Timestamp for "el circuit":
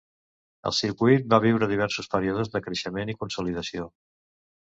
0.69-1.27